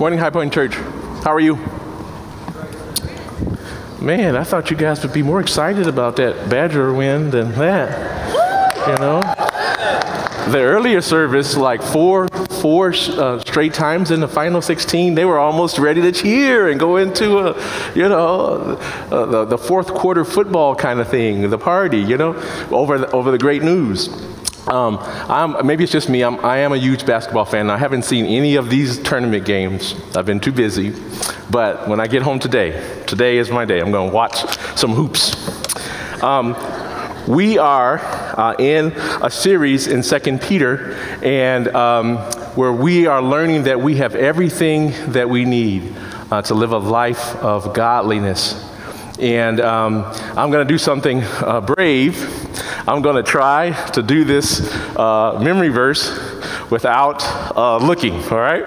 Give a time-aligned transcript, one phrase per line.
[0.00, 0.72] Morning, High Point Church.
[1.24, 1.56] How are you?
[4.00, 8.88] Man, I thought you guys would be more excited about that Badger win than that.
[8.88, 9.20] You know?
[10.50, 15.38] The earlier service, like four, four uh, straight times in the final 16, they were
[15.38, 18.78] almost ready to cheer and go into a, you know,
[19.10, 22.34] uh, the, the fourth quarter football kind of thing, the party, you know,
[22.70, 24.08] over the, over the great news.
[24.68, 26.22] Um, I'm, maybe it's just me.
[26.22, 27.70] I'm, I am a huge basketball fan.
[27.70, 29.94] I haven't seen any of these tournament games.
[30.16, 30.94] I've been too busy.
[31.50, 33.80] But when I get home today, today is my day.
[33.80, 34.44] I'm going to watch
[34.76, 35.34] some hoops.
[36.22, 36.54] Um,
[37.26, 42.16] we are uh, in a series in Second Peter, and um,
[42.56, 45.94] where we are learning that we have everything that we need
[46.30, 48.66] uh, to live a life of godliness.
[49.18, 50.04] And um,
[50.36, 52.16] I'm going to do something uh, brave.
[52.86, 56.10] I'm going to try to do this uh, memory verse
[56.70, 57.22] without
[57.56, 58.64] uh, looking, all right?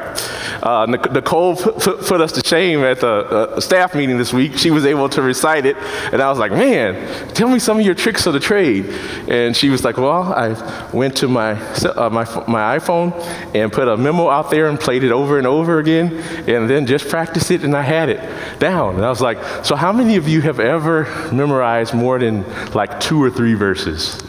[0.63, 4.57] Uh, Nicole put, put, us to shame at the uh, staff meeting this week.
[4.57, 5.75] She was able to recite it,
[6.13, 8.85] and I was like, man, tell me some of your tricks of the trade.
[9.27, 13.11] And she was like, well, I went to my, uh, my, my iPhone
[13.53, 16.13] and put a memo out there and played it over and over again,
[16.47, 18.21] and then just practiced it, and I had it
[18.59, 18.95] down.
[18.95, 21.03] And I was like, so how many of you have ever
[21.33, 24.23] memorized more than like two or three verses?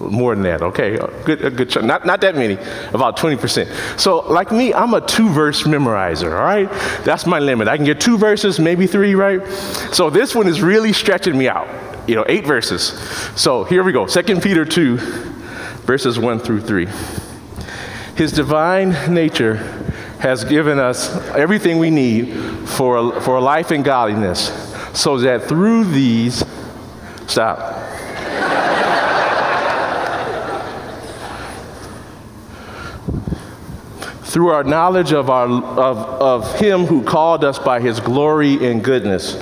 [0.00, 0.98] More than that, okay?
[1.24, 1.84] Good, a good.
[1.84, 2.54] Not, not that many,
[2.94, 4.00] about 20%.
[4.00, 6.70] So, like me, I'm a two verse memorizer, all right?
[7.04, 7.68] That's my limit.
[7.68, 9.46] I can get two verses, maybe three, right?
[9.92, 11.68] So, this one is really stretching me out,
[12.08, 12.98] you know, eight verses.
[13.38, 16.88] So, here we go Second Peter 2, verses 1 through 3.
[18.16, 19.56] His divine nature
[20.20, 22.34] has given us everything we need
[22.68, 24.48] for for a life in godliness,
[24.94, 26.42] so that through these,
[27.26, 27.89] stop
[34.30, 38.82] through our knowledge of, our, of, of Him who called us by His glory and
[38.82, 39.34] goodness.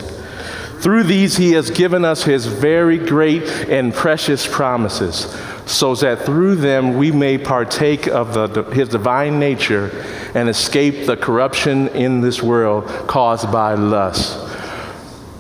[0.81, 5.37] Through these, He has given us His very great and precious promises,
[5.67, 9.91] so that through them we may partake of the, His divine nature
[10.35, 14.47] and escape the corruption in this world caused by lust.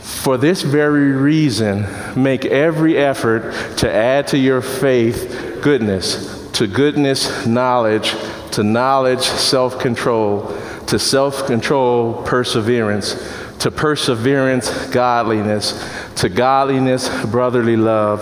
[0.03, 1.87] For this very reason,
[2.23, 8.15] make every effort to add to your faith goodness, to goodness, knowledge
[8.53, 10.49] to knowledge, self control,
[10.87, 13.15] to self control, perseverance,
[13.61, 15.81] to perseverance, godliness,
[16.17, 18.21] to godliness, brotherly love,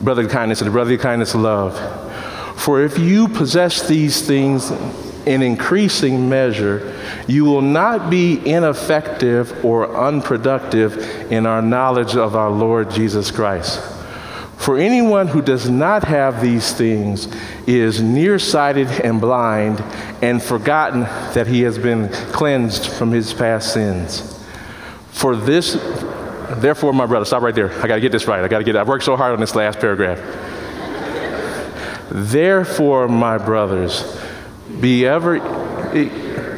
[0.00, 1.74] brotherly kindness, and brotherly kindness, love.
[2.60, 4.70] For if you possess these things
[5.26, 6.96] in increasing measure,
[7.26, 13.80] you will not be ineffective or unproductive in our knowledge of our Lord Jesus Christ.
[14.56, 17.28] For anyone who does not have these things
[17.66, 19.80] is nearsighted and blind
[20.22, 24.30] and forgotten that he has been cleansed from his past sins.
[25.10, 25.74] For this,
[26.56, 27.72] therefore, my brother, stop right there.
[27.82, 28.42] I got to get this right.
[28.42, 28.78] I got to get it.
[28.78, 30.18] I've worked so hard on this last paragraph.
[32.10, 34.18] therefore, my brothers,
[34.80, 35.38] be ever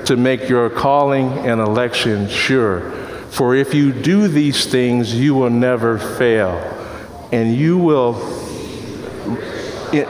[0.04, 2.92] to make your calling and election sure.
[3.30, 6.54] For if you do these things, you will never fail,
[7.32, 8.16] and you will.
[9.92, 10.09] It,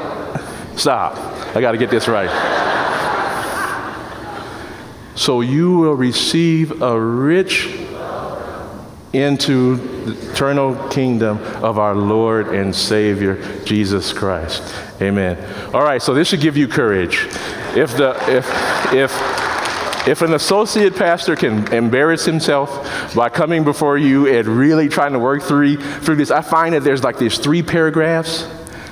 [0.77, 1.16] Stop.
[1.56, 2.28] I got to get this right.
[5.15, 7.66] so you will receive a rich
[9.15, 14.75] into the eternal kingdom of our Lord and Savior Jesus Christ.
[15.00, 15.38] Amen.
[15.72, 17.26] All right, so this should give you courage.
[17.75, 18.47] If the if
[18.93, 19.45] if
[20.06, 25.19] if an associate pastor can embarrass himself by coming before you and really trying to
[25.19, 28.49] work through through this, I find that there's like these three paragraphs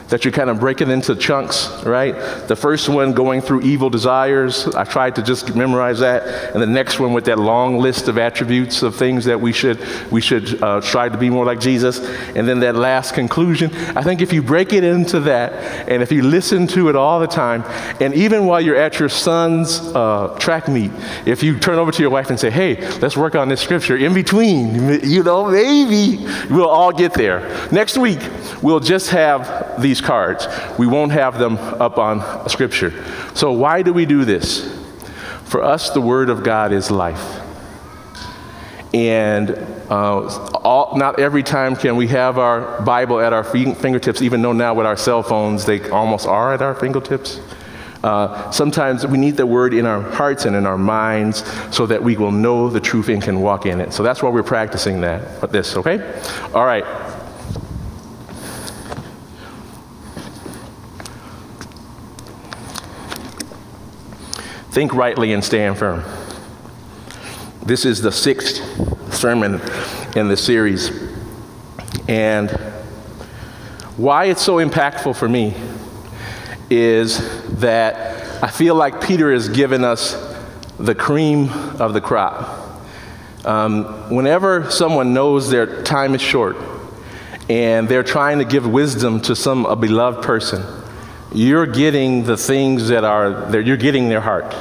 [0.08, 2.14] that you're kind of break it into chunks, right?
[2.46, 4.66] The first one going through evil desires.
[4.68, 8.18] I tried to just memorize that, and the next one with that long list of
[8.18, 12.00] attributes of things that we should we should uh, try to be more like Jesus,
[12.36, 13.74] and then that last conclusion.
[13.96, 17.18] I think if you break it into that, and if you listen to it all
[17.18, 17.64] the time,
[18.00, 20.90] and even while you're at your son's uh, track meet,
[21.24, 23.96] if you turn over to your wife and say, "Hey, let's work on this scripture,"
[23.96, 27.40] in between, you know, maybe we'll all get there.
[27.72, 28.20] Next week,
[28.62, 30.48] we'll just have the these cards.
[30.76, 32.92] We won't have them up on Scripture.
[33.34, 34.68] So, why do we do this?
[35.44, 37.40] For us, the Word of God is life.
[38.92, 39.50] And
[39.90, 40.26] uh,
[40.64, 44.74] all, not every time can we have our Bible at our fingertips, even though now
[44.74, 47.40] with our cell phones they almost are at our fingertips.
[48.02, 51.42] Uh, sometimes we need the word in our hearts and in our minds
[51.74, 53.92] so that we will know the truth and can walk in it.
[53.92, 55.50] So that's why we're practicing that.
[55.50, 55.98] This, okay?
[56.52, 56.84] All right.
[64.74, 66.02] Think rightly and stand firm.
[67.64, 68.60] This is the sixth
[69.14, 69.60] sermon
[70.16, 70.90] in the series.
[72.08, 72.50] And
[73.96, 75.54] why it's so impactful for me
[76.68, 77.20] is
[77.60, 80.16] that I feel like Peter has given us
[80.76, 82.82] the cream of the crop.
[83.44, 86.56] Um, whenever someone knows their time is short
[87.48, 90.64] and they're trying to give wisdom to some a beloved person,
[91.34, 94.54] you're getting the things that are there, you're getting their heart.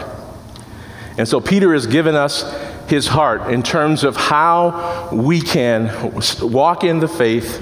[1.18, 2.44] And so Peter has given us
[2.90, 6.12] his heart in terms of how we can
[6.42, 7.62] walk in the faith,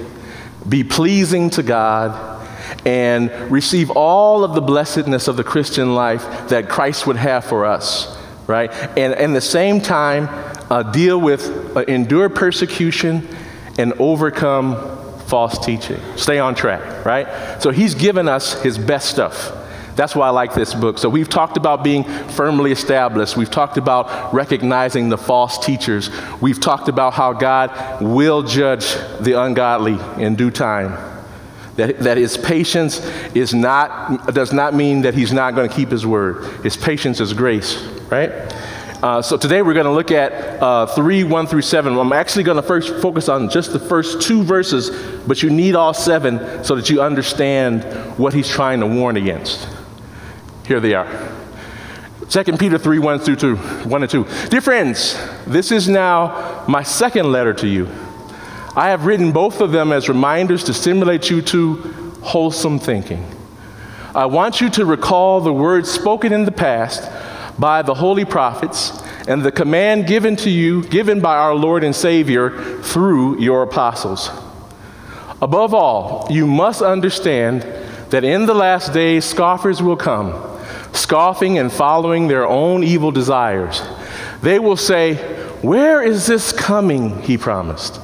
[0.68, 2.40] be pleasing to God,
[2.86, 7.66] and receive all of the blessedness of the Christian life that Christ would have for
[7.66, 8.18] us,
[8.48, 8.72] right?
[8.98, 10.30] And at the same time,
[10.70, 13.28] uh, deal with, uh, endure persecution,
[13.78, 14.91] and overcome
[15.32, 15.98] false teaching.
[16.18, 17.26] Stay on track, right?
[17.62, 19.58] So he's given us his best stuff.
[19.96, 20.98] That's why I like this book.
[20.98, 23.38] So we've talked about being firmly established.
[23.38, 26.10] We've talked about recognizing the false teachers.
[26.42, 30.98] We've talked about how God will judge the ungodly in due time.
[31.78, 33.00] That, that his patience
[33.34, 36.44] is not, does not mean that he's not going to keep his word.
[36.62, 37.82] His patience is grace,
[38.12, 38.32] right?
[39.02, 40.32] Uh, so today we're going to look at
[40.62, 41.98] uh, 3, 1 through 7.
[41.98, 44.92] I'm actually going to first focus on just the first two verses,
[45.26, 47.84] but you need all seven so that you understand
[48.20, 49.68] what he's trying to warn against.
[50.68, 51.08] Here they are.
[52.30, 54.28] 2 Peter 3, 1 through 2, 1 and 2.
[54.50, 57.90] Dear friends, this is now my second letter to you.
[58.76, 61.74] I have written both of them as reminders to stimulate you to
[62.22, 63.26] wholesome thinking.
[64.14, 67.10] I want you to recall the words spoken in the past
[67.62, 71.96] by the holy prophets and the command given to you, given by our Lord and
[71.96, 74.32] Savior through your apostles.
[75.42, 77.62] Above all, you must understand
[78.10, 80.34] that in the last days scoffers will come,
[80.92, 83.82] scoffing and following their own evil desires.
[84.42, 85.16] They will say,
[85.62, 87.22] Where is this coming?
[87.22, 88.02] He promised.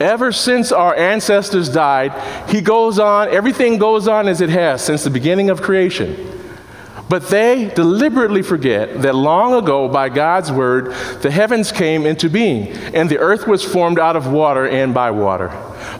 [0.00, 2.12] Ever since our ancestors died,
[2.50, 6.37] he goes on, everything goes on as it has since the beginning of creation.
[7.08, 12.68] But they deliberately forget that long ago, by God's word, the heavens came into being,
[12.94, 15.48] and the earth was formed out of water and by water.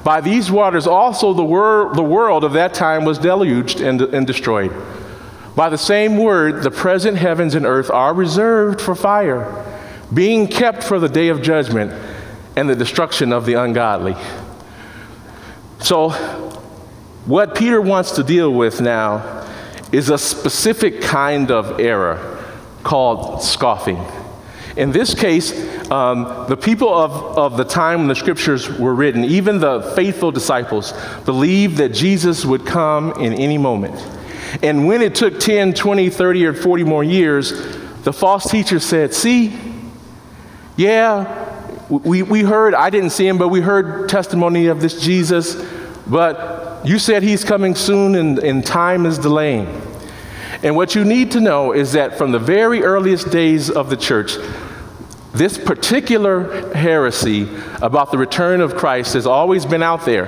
[0.04, 4.26] By these waters also the, wor- the world of that time was deluged and, and
[4.26, 4.72] destroyed.
[5.56, 9.64] By the same word, the present heavens and earth are reserved for fire,
[10.12, 11.90] being kept for the day of judgment
[12.54, 14.14] and the destruction of the ungodly.
[15.80, 16.10] So,
[17.24, 19.47] what Peter wants to deal with now
[19.92, 22.44] is a specific kind of error
[22.82, 24.04] called scoffing.
[24.76, 25.52] In this case,
[25.90, 30.30] um, the people of, of the time when the scriptures were written, even the faithful
[30.30, 30.92] disciples,
[31.24, 33.96] believed that Jesus would come in any moment.
[34.62, 37.50] And when it took 10, 20, 30, or 40 more years,
[38.04, 39.58] the false teachers said, See,
[40.76, 41.46] yeah,
[41.88, 45.56] we, we heard, I didn't see him, but we heard testimony of this Jesus,
[46.06, 49.66] but you said he's coming soon and, and time is delaying.
[50.62, 53.96] And what you need to know is that from the very earliest days of the
[53.96, 54.36] church,
[55.32, 57.48] this particular heresy
[57.80, 60.26] about the return of Christ has always been out there.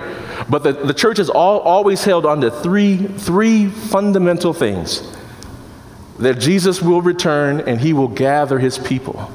[0.48, 5.02] But the, the church has all, always held on to three, three fundamental things
[6.18, 9.32] that Jesus will return and he will gather his people,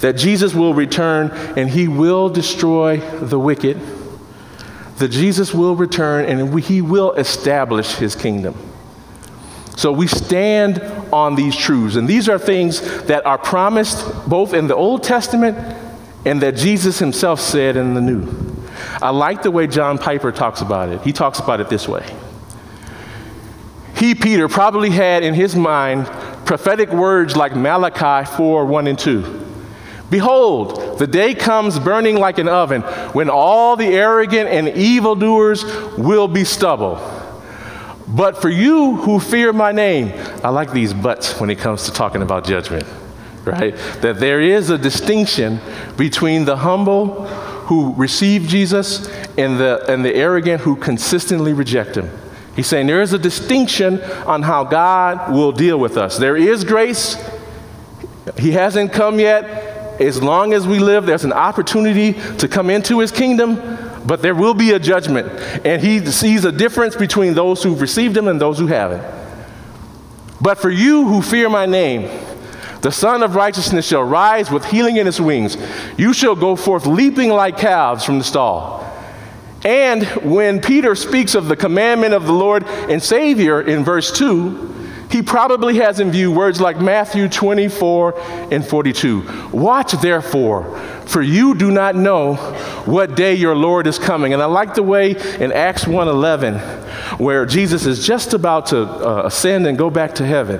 [0.00, 3.78] that Jesus will return and he will destroy the wicked
[4.98, 8.54] that Jesus will return and he will establish his kingdom.
[9.76, 10.80] So we stand
[11.12, 11.96] on these truths.
[11.96, 15.58] And these are things that are promised both in the Old Testament
[16.24, 18.26] and that Jesus himself said in the New.
[19.02, 21.02] I like the way John Piper talks about it.
[21.02, 22.04] He talks about it this way.
[23.96, 26.06] He, Peter, probably had in his mind
[26.46, 29.45] prophetic words like Malachi 4 1 and 2.
[30.10, 32.82] Behold, the day comes burning like an oven
[33.12, 35.64] when all the arrogant and evildoers
[35.98, 37.00] will be stubble.
[38.06, 40.12] But for you who fear my name,
[40.44, 42.86] I like these buts when it comes to talking about judgment,
[43.44, 43.74] right?
[44.00, 45.60] That there is a distinction
[45.96, 47.26] between the humble
[47.66, 52.08] who receive Jesus and the, and the arrogant who consistently reject him.
[52.54, 56.16] He's saying there is a distinction on how God will deal with us.
[56.16, 57.16] There is grace,
[58.38, 59.65] He hasn't come yet
[60.00, 63.56] as long as we live, there's an opportunity to come into his kingdom,
[64.06, 65.28] but there will be a judgment.
[65.64, 69.02] And he sees a difference between those who've received him and those who haven't.
[70.40, 72.10] But for you who fear my name,
[72.82, 75.56] the Sun of Righteousness shall rise with healing in his wings.
[75.96, 78.84] You shall go forth leaping like calves from the stall.
[79.64, 84.75] And when Peter speaks of the commandment of the Lord and Savior in verse 2,
[85.16, 88.20] he probably has in view words like Matthew 24
[88.52, 89.48] and 42.
[89.50, 92.34] Watch therefore, for you do not know
[92.84, 94.34] what day your Lord is coming.
[94.34, 96.58] And I like the way in Acts 1:11
[97.18, 100.58] where Jesus is just about to uh, ascend and go back to heaven.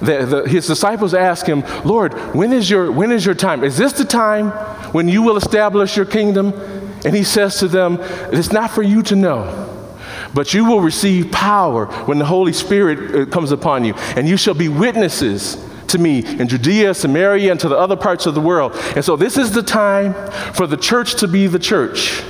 [0.00, 3.62] The, the, his disciples ask him, "Lord, when is your when is your time?
[3.62, 4.50] Is this the time
[4.92, 6.52] when you will establish your kingdom?"
[7.04, 7.98] And he says to them,
[8.32, 9.71] "It's not for you to know."
[10.34, 14.36] But you will receive power when the Holy Spirit uh, comes upon you, and you
[14.36, 18.40] shall be witnesses to me in Judea, Samaria, and to the other parts of the
[18.40, 18.72] world.
[18.96, 20.14] And so, this is the time
[20.54, 22.22] for the church to be the church,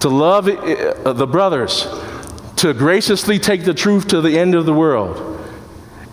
[0.00, 1.86] to love uh, the brothers,
[2.56, 5.34] to graciously take the truth to the end of the world.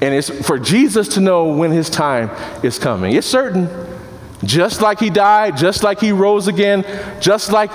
[0.02, 2.30] And it's for Jesus to know when his time
[2.64, 3.16] is coming.
[3.16, 3.93] It's certain.
[4.44, 6.86] Just like he died, just like he rose again,
[7.22, 7.72] just like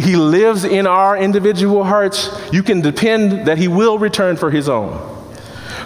[0.00, 4.68] he lives in our individual hearts, you can depend that he will return for his
[4.68, 5.06] own.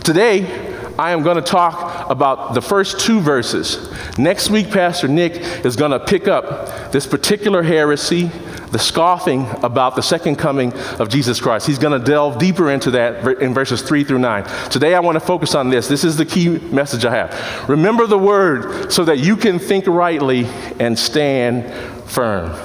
[0.03, 3.93] Today, I am going to talk about the first two verses.
[4.17, 5.33] Next week, Pastor Nick
[5.65, 8.31] is going to pick up this particular heresy,
[8.71, 11.67] the scoffing about the second coming of Jesus Christ.
[11.67, 14.45] He's going to delve deeper into that in verses 3 through 9.
[14.71, 15.89] Today, I want to focus on this.
[15.89, 17.69] This is the key message I have.
[17.69, 20.47] Remember the word so that you can think rightly
[20.79, 21.73] and stand
[22.09, 22.57] firm.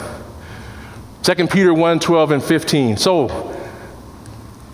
[1.24, 2.98] 2 Peter 1 12 and 15.
[2.98, 3.49] So,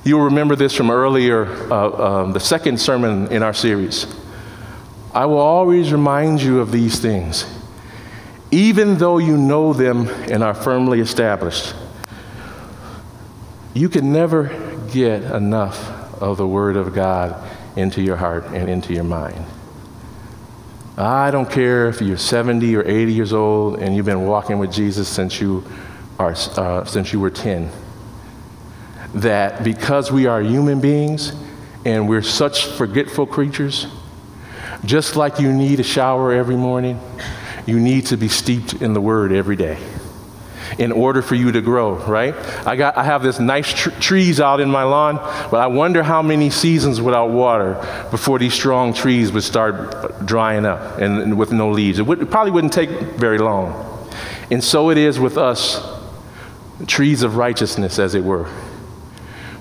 [0.05, 4.07] you'll remember this from earlier, uh, um, the second sermon in our series.
[5.13, 7.45] I will always remind you of these things
[8.55, 11.73] even though you know them and are firmly established.
[13.73, 14.45] You can never
[14.93, 15.77] get enough
[16.21, 17.35] of the Word of God
[17.75, 19.43] into your heart and into your mind.
[20.97, 24.71] I don't care if you're 70 or 80 years old and you've been walking with
[24.71, 25.65] Jesus since you,
[26.17, 27.69] are, uh, since you were 10.
[29.15, 31.33] That because we are human beings
[31.85, 33.87] and we're such forgetful creatures,
[34.83, 36.99] just like you need a shower every morning,
[37.65, 39.77] you need to be steeped in the Word every day
[40.77, 42.35] in order for you to grow, right?
[42.67, 45.17] I, got, I have this nice tr- trees out in my lawn,
[45.49, 47.75] but I wonder how many seasons without water
[48.11, 51.99] before these strong trees would start drying up and, and with no leaves.
[51.99, 54.09] It, would, it probably wouldn't take very long.
[54.51, 55.81] And so it is with us,
[56.87, 58.49] trees of righteousness, as it were.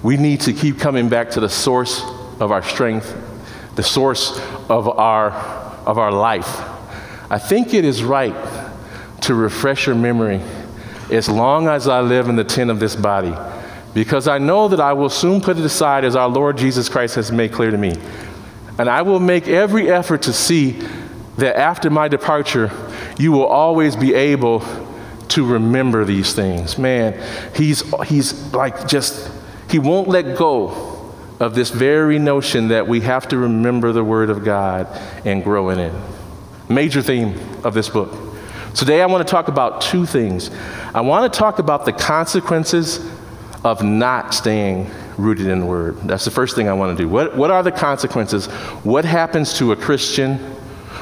[0.04, 2.00] We need to keep coming back to the source
[2.38, 3.12] of our strength,
[3.74, 6.70] the source of our, of our life
[7.30, 8.36] I think it is right
[9.22, 10.40] to refresh your memory
[11.10, 13.34] as long as I live in the tent of this body,
[13.94, 17.14] because I know that I will soon put it aside as our Lord Jesus Christ
[17.16, 17.96] has made clear to me.
[18.78, 20.80] And I will make every effort to see
[21.38, 22.70] that after my departure,
[23.18, 24.62] you will always be able
[25.28, 26.78] to remember these things.
[26.78, 27.20] Man,
[27.56, 29.30] he's, he's like just,
[29.74, 34.30] he won't let go of this very notion that we have to remember the Word
[34.30, 34.86] of God
[35.24, 35.92] and grow in it.
[36.68, 38.14] Major theme of this book.
[38.72, 40.52] Today, I want to talk about two things.
[40.94, 43.04] I want to talk about the consequences
[43.64, 45.96] of not staying rooted in the Word.
[46.02, 47.08] That's the first thing I want to do.
[47.08, 48.46] What, what are the consequences?
[48.84, 50.38] What happens to a Christian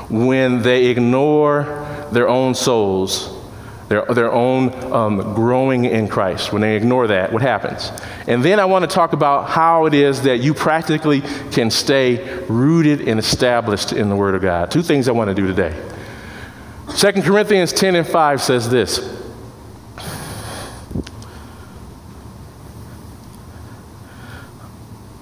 [0.09, 1.65] when they ignore
[2.11, 3.42] their own souls
[3.89, 6.53] their, their own um, growing in Christ.
[6.53, 7.91] When they ignore that, what happens?
[8.27, 11.21] And then I want to talk about how it is that you practically
[11.51, 14.71] can stay rooted and established in the Word of God.
[14.71, 15.79] Two things I want to do today.
[16.97, 19.19] 2 Corinthians 10 and 5 says this.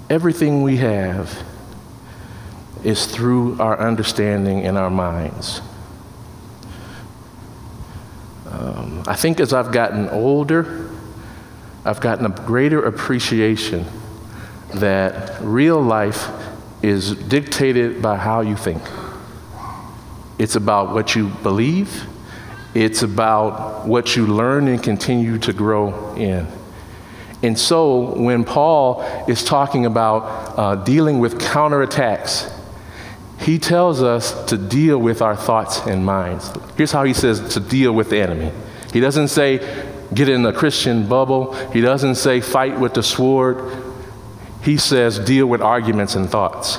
[0.08, 1.44] Everything we have
[2.82, 5.60] is through our understanding in our minds.
[8.50, 10.90] Um, I think as I've gotten older,
[11.84, 13.86] I've gotten a greater appreciation
[14.74, 16.28] that real life
[16.82, 18.82] is dictated by how you think.
[20.38, 22.06] It's about what you believe,
[22.74, 26.46] it's about what you learn and continue to grow in.
[27.42, 32.52] And so, when Paul is talking about uh, dealing with counterattacks,
[33.40, 36.50] he tells us to deal with our thoughts and minds.
[36.76, 38.52] Here's how he says to deal with the enemy.
[38.92, 39.58] He doesn't say
[40.12, 41.54] get in a Christian bubble.
[41.72, 43.82] He doesn't say fight with the sword.
[44.62, 46.78] He says deal with arguments and thoughts.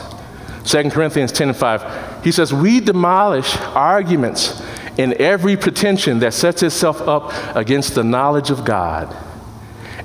[0.66, 4.62] 2 Corinthians 10 and 5, he says, We demolish arguments
[4.98, 9.16] in every pretension that sets itself up against the knowledge of God.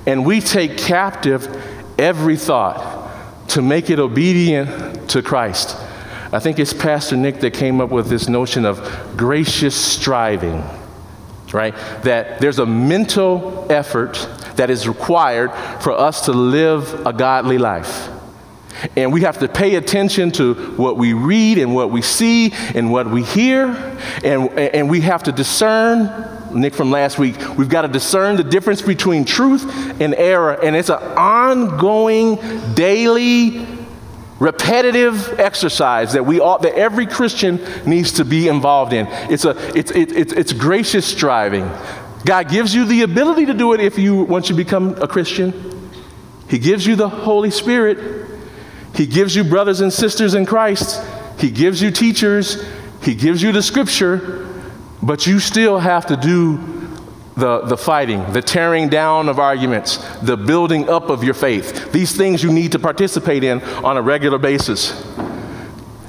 [0.07, 1.47] And we take captive
[1.99, 5.77] every thought to make it obedient to Christ.
[6.31, 10.61] I think it's Pastor Nick that came up with this notion of gracious striving,
[11.53, 11.73] right?
[12.03, 14.15] That there's a mental effort
[14.57, 18.09] that is required for us to live a godly life.
[18.95, 22.91] And we have to pay attention to what we read and what we see and
[22.91, 23.67] what we hear.
[24.23, 26.33] And, and we have to discern.
[26.53, 29.65] Nick from last week, we've got to discern the difference between truth
[30.01, 30.53] and error.
[30.53, 32.35] And it's an ongoing,
[32.73, 33.65] daily,
[34.39, 39.07] repetitive exercise that we all, that every Christian needs to be involved in.
[39.31, 41.69] It's a it's it, it's it's gracious striving.
[42.25, 45.91] God gives you the ability to do it if you once you become a Christian.
[46.49, 48.27] He gives you the Holy Spirit
[48.97, 51.05] he gives you brothers and sisters in Christ,
[51.37, 52.65] He gives you teachers,
[53.03, 54.47] He gives you the scripture,
[55.03, 56.57] but you still have to do
[57.37, 61.91] the, the fighting, the tearing down of arguments, the building up of your faith.
[61.91, 65.05] These things you need to participate in on a regular basis.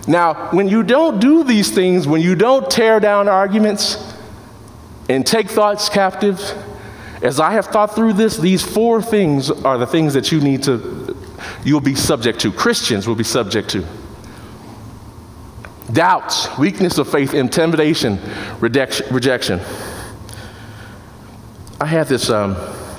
[0.06, 4.14] Now, when you don't do these things, when you don't tear down arguments
[5.10, 6.40] and take thoughts captive,
[7.22, 10.62] as I have thought through this, these four things are the things that you need
[10.62, 11.16] to
[11.64, 12.52] you'll be subject to.
[12.52, 13.84] Christians will be subject to.
[15.92, 18.18] Doubts, weakness of faith, intimidation,
[18.60, 19.60] rejection.
[21.80, 22.56] I had this um,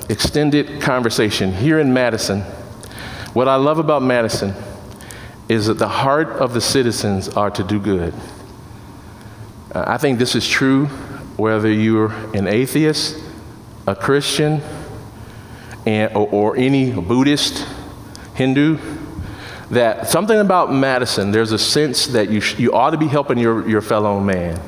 [0.08, 2.40] extended conversation here in Madison.
[3.34, 4.54] What I love about Madison
[5.50, 8.14] is that the heart of the citizens are to do good.
[9.74, 10.86] Uh, I think this is true
[11.36, 13.22] whether you're an atheist,
[13.86, 14.62] a Christian,
[15.84, 17.66] and, or, or any Buddhist
[18.34, 18.78] Hindu,
[19.70, 23.36] that something about Madison, there's a sense that you, sh- you ought to be helping
[23.36, 24.58] your, your fellow man.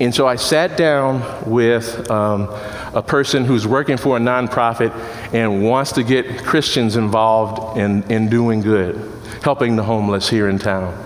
[0.00, 2.48] And so I sat down with um,
[2.94, 4.92] a person who's working for a nonprofit
[5.34, 9.10] and wants to get Christians involved in, in doing good,
[9.42, 10.96] helping the homeless here in town.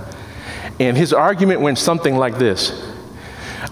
[0.79, 2.93] And his argument went something like this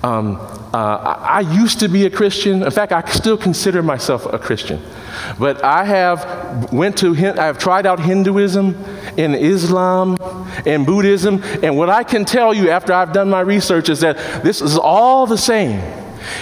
[0.02, 0.38] um,
[0.72, 2.62] uh, I used to be a Christian.
[2.62, 4.80] In fact, I still consider myself a Christian.
[5.38, 8.76] But I have went to I have tried out Hinduism
[9.18, 10.16] and Islam
[10.64, 14.44] and Buddhism, and what I can tell you after I've done my research is that
[14.44, 15.80] this is all the same.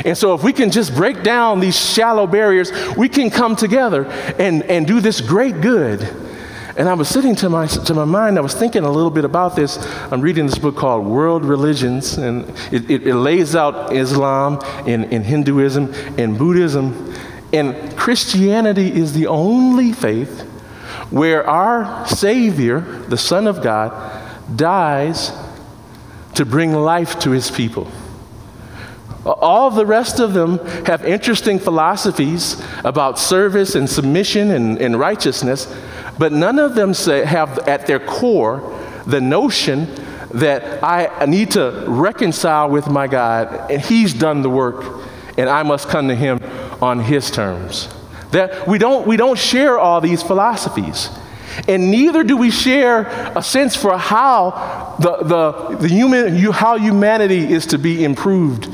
[0.04, 4.06] And so, if we can just break down these shallow barriers, we can come together
[4.38, 6.27] and, and do this great good.
[6.78, 9.24] And I was sitting to my, to my mind, I was thinking a little bit
[9.24, 9.76] about this.
[10.12, 15.12] I'm reading this book called World Religions, and it, it, it lays out Islam and,
[15.12, 17.12] and Hinduism and Buddhism.
[17.52, 20.42] And Christianity is the only faith
[21.10, 23.92] where our Savior, the Son of God,
[24.54, 25.32] dies
[26.36, 27.90] to bring life to his people.
[29.26, 35.66] All the rest of them have interesting philosophies about service and submission and, and righteousness,
[36.18, 39.86] but none of them say, have at their core the notion
[40.34, 45.02] that I need to reconcile with my God and He's done the work
[45.38, 46.40] and I must come to Him
[46.82, 47.88] on His terms.
[48.32, 51.08] That we don't, we don't share all these philosophies.
[51.66, 57.52] And neither do we share a sense for how the, the, the human, how humanity
[57.52, 58.68] is to be improved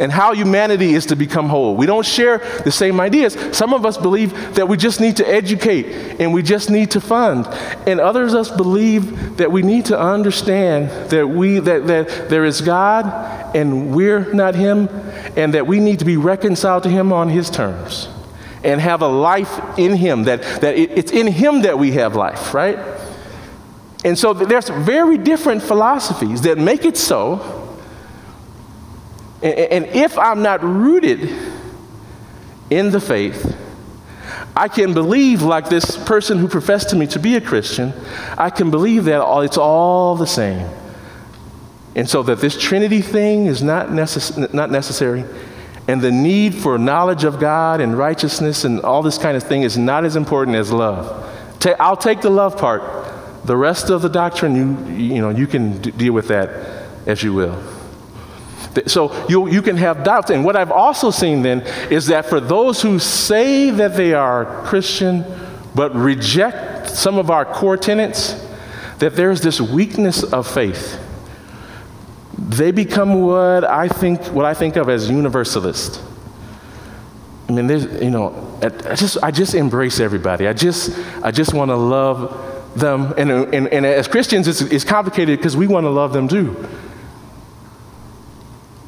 [0.00, 1.76] and how humanity is to become whole.
[1.76, 3.36] We don't share the same ideas.
[3.52, 7.00] Some of us believe that we just need to educate and we just need to
[7.02, 7.46] fund.
[7.86, 12.46] And others of us believe that we need to understand that we that, that there
[12.46, 14.88] is God and we're not him
[15.36, 18.08] and that we need to be reconciled to him on his terms
[18.64, 22.16] and have a life in him that, that it, it's in him that we have
[22.16, 22.78] life, right?
[24.02, 27.59] And so there's very different philosophies that make it so
[29.42, 31.30] and if I'm not rooted
[32.68, 33.56] in the faith,
[34.56, 37.92] I can believe, like this person who professed to me to be a Christian,
[38.36, 40.68] I can believe that it's all the same.
[41.94, 45.24] And so that this Trinity thing is not, necess- not necessary,
[45.88, 49.62] and the need for knowledge of God and righteousness and all this kind of thing
[49.62, 51.26] is not as important as love.
[51.80, 52.82] I'll take the love part.
[53.44, 56.50] The rest of the doctrine, you, you, know, you can d- deal with that
[57.06, 57.60] as you will.
[58.86, 60.30] So you, you can have doubts.
[60.30, 64.64] And what I've also seen then is that for those who say that they are
[64.66, 65.24] Christian
[65.74, 68.46] but reject some of our core tenets,
[68.98, 71.00] that there's this weakness of faith.
[72.36, 76.02] They become what I think, what I think of as universalist.
[77.48, 80.46] I mean, there's, you know, I just, I just embrace everybody.
[80.46, 83.12] I just, I just want to love them.
[83.16, 86.68] And, and, and as Christians, it's, it's complicated because we want to love them too.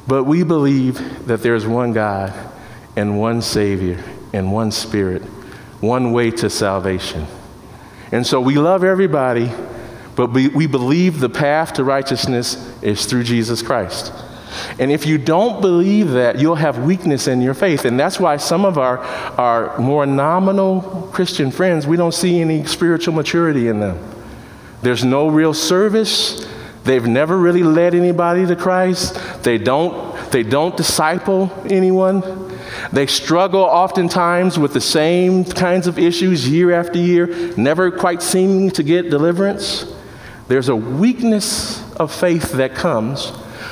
[0.07, 2.33] But we believe that there's one God
[2.95, 5.21] and one Savior and one Spirit,
[5.79, 7.25] one way to salvation.
[8.11, 9.51] And so we love everybody,
[10.15, 14.13] but we, we believe the path to righteousness is through Jesus Christ.
[14.77, 17.85] And if you don't believe that, you'll have weakness in your faith.
[17.85, 22.65] And that's why some of our, our more nominal Christian friends, we don't see any
[22.65, 23.97] spiritual maturity in them.
[24.81, 26.47] There's no real service.
[26.83, 29.17] They've never really led anybody to Christ.
[29.43, 32.51] They don't, they don't disciple anyone.
[32.91, 38.71] They struggle oftentimes with the same kinds of issues year after year, never quite seeming
[38.71, 39.85] to get deliverance.
[40.47, 43.29] There's a weakness of faith that comes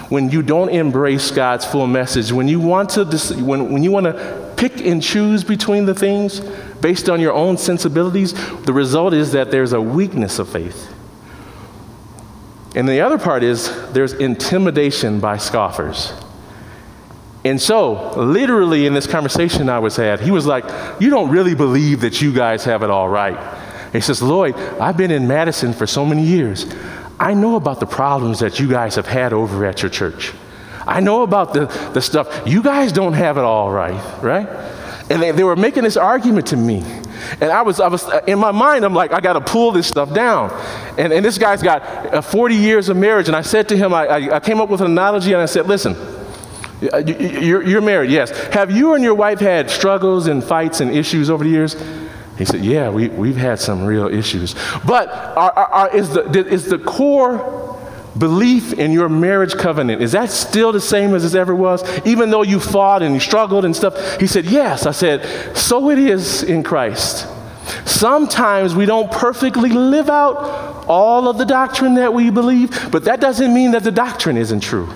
[0.10, 3.06] when you don't embrace God's full message, when you want to,
[3.44, 6.40] when, when you want to pick and choose between the things
[6.82, 10.94] based on your own sensibilities, the result is that there's a weakness of faith.
[12.76, 16.14] And the other part is there's intimidation by scoffers.
[17.44, 20.64] And so, literally, in this conversation I was had, he was like,
[21.02, 23.38] You don't really believe that you guys have it all right.
[23.92, 26.66] He says, Lloyd, I've been in Madison for so many years.
[27.20, 30.34] I know about the problems that you guys have had over at your church.
[30.88, 32.44] I know about the, the stuff.
[32.46, 34.48] You guys don't have it all right, right?
[35.10, 36.84] And they, they were making this argument to me.
[37.40, 39.88] And I was, I was, in my mind, I'm like, I got to pull this
[39.88, 40.52] stuff down.
[40.98, 41.82] And, and this guy's got
[42.14, 43.28] uh, 40 years of marriage.
[43.28, 45.46] And I said to him, I, I, I came up with an analogy and I
[45.46, 45.96] said, listen,
[46.82, 48.32] you're, you're married, yes.
[48.48, 51.76] Have you and your wife had struggles and fights and issues over the years?
[52.38, 54.56] He said, Yeah, we, we've had some real issues.
[54.86, 57.71] But are, are, is, the, is the core
[58.18, 61.84] belief in your marriage covenant, is that still the same as it ever was?
[62.06, 64.20] Even though you fought and you struggled and stuff?
[64.20, 64.86] He said, Yes.
[64.86, 67.28] I said, So it is in Christ.
[67.86, 73.22] Sometimes we don't perfectly live out all of the doctrine that we believe, but that
[73.22, 74.90] doesn't mean that the doctrine isn't true.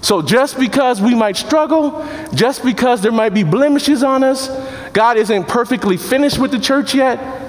[0.00, 4.48] So just because we might struggle, just because there might be blemishes on us,
[4.92, 7.43] God isn't perfectly finished with the church yet.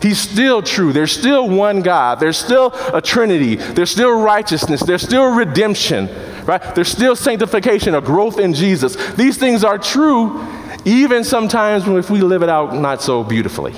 [0.00, 0.92] He's still true.
[0.92, 2.20] There's still one God.
[2.20, 3.56] There's still a Trinity.
[3.56, 4.80] There's still righteousness.
[4.82, 6.08] There's still redemption,
[6.44, 6.74] right?
[6.74, 8.94] There's still sanctification, a growth in Jesus.
[9.14, 10.46] These things are true,
[10.84, 13.74] even sometimes if we live it out not so beautifully.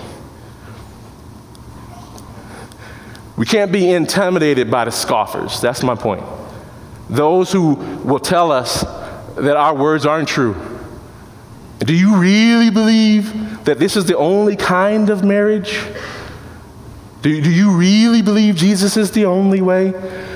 [3.37, 5.63] We can't be intimidated by the scoffers.
[5.63, 6.23] That's my point
[7.11, 8.83] those who will tell us
[9.35, 10.55] that our words aren't true.
[11.81, 15.81] Do you really believe that this is the only kind of marriage?
[17.23, 19.93] Do, do you really believe Jesus is the only way?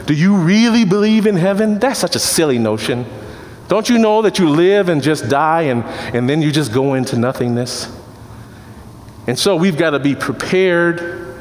[0.07, 1.79] Do you really believe in heaven?
[1.79, 3.07] That's such a silly notion.
[3.69, 6.95] Don't you know that you live and just die and, and then you just go
[6.95, 7.95] into nothingness?
[9.27, 11.41] And so we've got to be prepared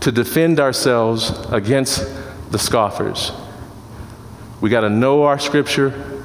[0.00, 2.06] to defend ourselves against
[2.50, 3.32] the scoffers.
[4.60, 6.15] We got to know our scripture.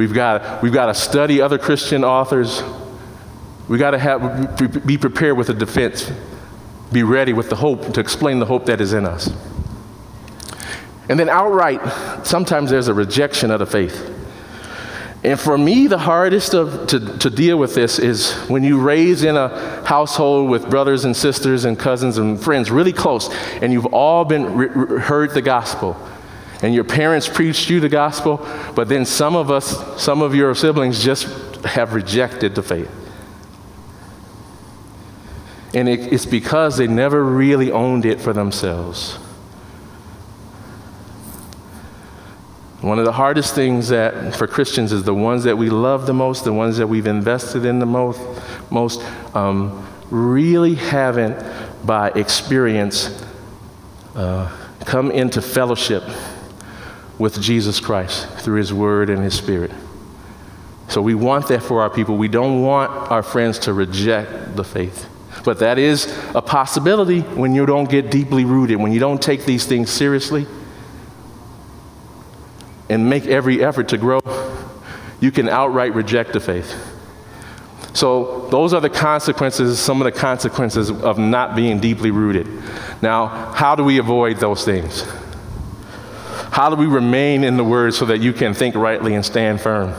[0.00, 2.62] We've got, we've got to study other Christian authors.
[3.68, 6.10] We've got to have, be prepared with a defense.
[6.90, 9.30] Be ready with the hope to explain the hope that is in us.
[11.10, 14.10] And then outright, sometimes there's a rejection of the faith.
[15.22, 19.22] And for me, the hardest of, to, to deal with this is when you raise
[19.22, 23.28] in a household with brothers and sisters and cousins and friends really close,
[23.60, 25.92] and you've all been re- heard the gospel
[26.62, 30.54] and your parents preached you the gospel, but then some of us, some of your
[30.54, 31.24] siblings just
[31.64, 32.90] have rejected the faith.
[35.72, 39.14] And it, it's because they never really owned it for themselves.
[42.82, 46.14] One of the hardest things that for Christians is the ones that we love the
[46.14, 48.20] most, the ones that we've invested in the most,
[48.70, 49.02] most
[49.34, 51.38] um, really haven't,
[51.86, 53.22] by experience,
[54.14, 54.50] uh,
[54.84, 56.02] come into fellowship
[57.20, 59.70] with Jesus Christ through His Word and His Spirit.
[60.88, 62.16] So we want that for our people.
[62.16, 65.08] We don't want our friends to reject the faith.
[65.44, 69.44] But that is a possibility when you don't get deeply rooted, when you don't take
[69.44, 70.46] these things seriously
[72.88, 74.20] and make every effort to grow,
[75.20, 76.74] you can outright reject the faith.
[77.92, 82.48] So, those are the consequences, some of the consequences of not being deeply rooted.
[83.02, 85.04] Now, how do we avoid those things?
[86.50, 89.60] How do we remain in the Word so that you can think rightly and stand
[89.60, 89.94] firm?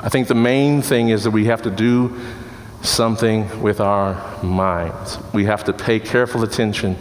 [0.00, 2.18] I think the main thing is that we have to do
[2.82, 5.18] something with our minds.
[5.34, 6.96] We have to pay careful attention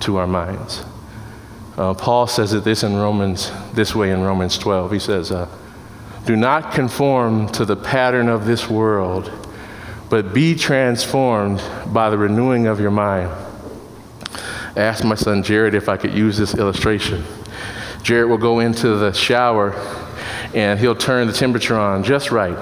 [0.00, 0.84] to our minds.
[1.76, 4.92] Uh, Paul says it this in Romans, this way in Romans 12.
[4.92, 5.48] He says, uh,
[6.26, 9.30] "Do not conform to the pattern of this world,
[10.10, 13.30] but be transformed by the renewing of your mind."
[14.76, 17.24] Asked my son Jared if I could use this illustration.
[18.02, 19.74] Jared will go into the shower
[20.54, 22.56] and he'll turn the temperature on just right.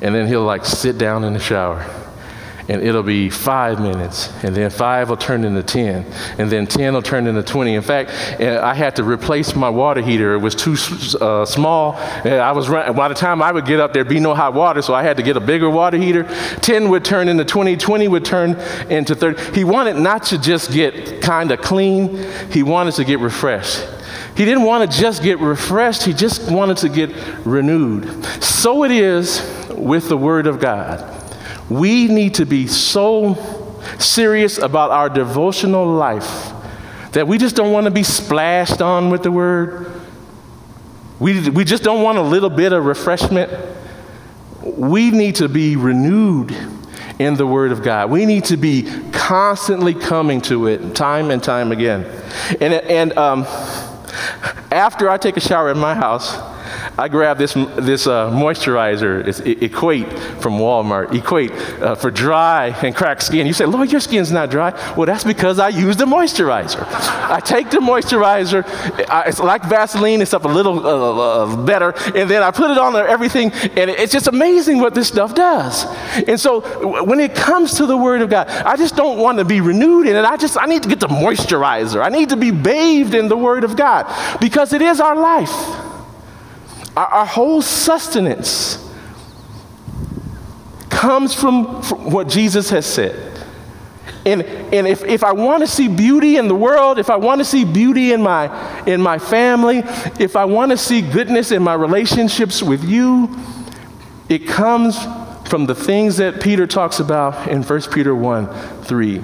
[0.00, 2.03] And then he'll like sit down in the shower.
[2.68, 6.06] And it'll be five minutes, and then five will turn into 10,
[6.38, 7.74] and then 10 will turn into 20.
[7.74, 10.34] In fact, eh, I had to replace my water heater.
[10.34, 10.76] It was too
[11.20, 11.94] uh, small.
[12.24, 14.54] And I was run- by the time I would get up, there'd be no hot
[14.54, 16.24] water, so I had to get a bigger water heater.
[16.62, 19.54] 10 would turn into 20, 20 would turn into 30.
[19.54, 22.16] He wanted not to just get kind of clean,
[22.50, 23.86] he wanted to get refreshed.
[24.36, 27.10] He didn't want to just get refreshed, he just wanted to get
[27.44, 28.24] renewed.
[28.42, 31.23] So it is with the Word of God.
[31.70, 33.36] We need to be so
[33.98, 36.52] serious about our devotional life
[37.12, 39.90] that we just don't want to be splashed on with the Word.
[41.20, 43.52] We, we just don't want a little bit of refreshment.
[44.62, 46.54] We need to be renewed
[47.18, 48.10] in the Word of God.
[48.10, 52.04] We need to be constantly coming to it time and time again.
[52.60, 53.42] And, and um,
[54.72, 56.36] after I take a shower in my house,
[56.96, 60.08] I grabbed this, this uh, moisturizer, it's Equate
[60.40, 61.50] from Walmart, Equate
[61.82, 63.48] uh, for dry and cracked skin.
[63.48, 64.70] You say, Lloyd, your skin's not dry.
[64.96, 66.86] Well, that's because I use the moisturizer.
[67.28, 68.64] I take the moisturizer,
[69.26, 72.94] it's like Vaseline, except a little uh, uh, better, and then I put it on
[72.94, 75.86] everything, and it's just amazing what this stuff does.
[76.28, 79.44] And so when it comes to the Word of God, I just don't want to
[79.44, 80.24] be renewed in it.
[80.24, 82.04] I just, I need to get the moisturizer.
[82.04, 84.06] I need to be bathed in the Word of God
[84.40, 85.83] because it is our life.
[86.96, 88.80] Our, our whole sustenance
[90.90, 93.34] comes from, from what Jesus has said.
[94.26, 97.40] And, and if, if I want to see beauty in the world, if I want
[97.40, 99.82] to see beauty in my, in my family,
[100.18, 103.28] if I want to see goodness in my relationships with you,
[104.28, 104.98] it comes
[105.46, 108.48] from the things that Peter talks about in 1 Peter 1
[108.84, 109.22] 3.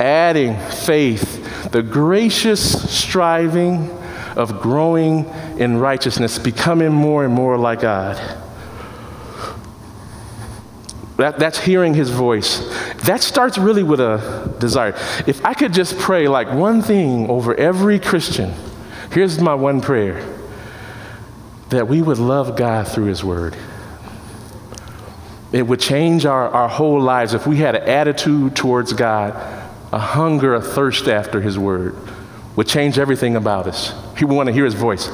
[0.00, 3.90] Adding faith, the gracious striving
[4.36, 5.26] of growing
[5.58, 8.16] in righteousness, becoming more and more like God.
[11.16, 12.58] That, that's hearing his voice.
[13.04, 14.94] That starts really with a desire.
[15.26, 18.52] If I could just pray like one thing over every Christian,
[19.12, 20.28] here's my one prayer
[21.70, 23.56] that we would love God through his word.
[25.52, 29.34] It would change our, our whole lives if we had an attitude towards God,
[29.92, 31.96] a hunger, a thirst after his word
[32.56, 33.92] would change everything about us.
[34.20, 35.08] Would want to hear his voice.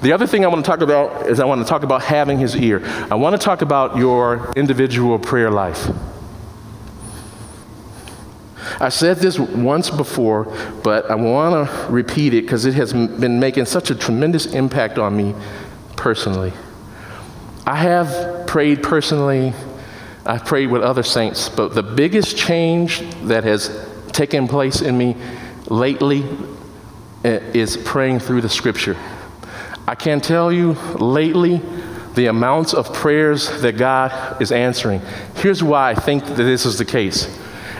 [0.00, 2.38] The other thing I want to talk about is I want to talk about having
[2.38, 2.82] his ear.
[3.10, 5.88] I want to talk about your individual prayer life.
[8.80, 10.44] I said this once before,
[10.82, 14.98] but I want to repeat it because it has been making such a tremendous impact
[14.98, 15.34] on me
[15.96, 16.52] personally.
[17.66, 19.52] I have prayed personally,
[20.24, 25.16] I've prayed with other saints, but the biggest change that has taken place in me
[25.68, 26.24] lately
[27.26, 28.96] Eh, is praying through the scripture.
[29.88, 31.60] I can tell you lately
[32.14, 35.02] the amounts of prayers that God is answering.
[35.34, 37.26] Here's why I think that this is the case.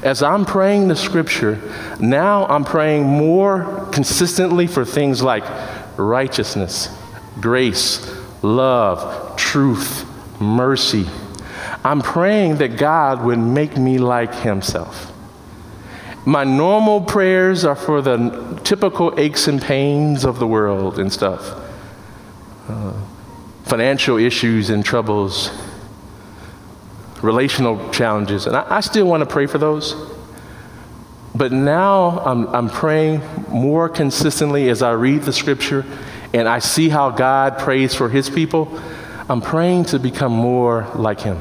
[0.02, 1.60] As I'm praying the scripture,
[2.00, 5.44] now I'm praying more consistently for things like
[5.96, 6.88] righteousness,
[7.40, 10.04] grace, love, truth,
[10.40, 11.06] mercy.
[11.84, 15.12] I'm praying that God would make me like Himself.
[16.26, 21.54] My normal prayers are for the typical aches and pains of the world and stuff
[22.68, 22.92] uh,
[23.62, 25.50] financial issues and troubles,
[27.22, 28.46] relational challenges.
[28.46, 29.94] And I, I still want to pray for those.
[31.32, 35.84] But now I'm, I'm praying more consistently as I read the scripture
[36.32, 38.80] and I see how God prays for his people.
[39.28, 41.38] I'm praying to become more like him.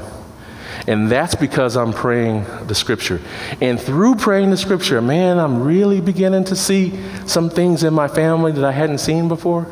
[0.88, 3.20] And that's because I'm praying the scripture.
[3.60, 8.08] And through praying the scripture, man, I'm really beginning to see some things in my
[8.08, 9.66] family that I hadn't seen before.